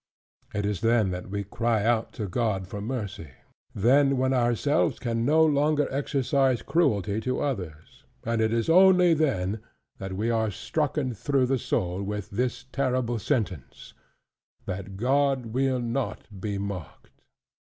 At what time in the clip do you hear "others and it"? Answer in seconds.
7.39-8.51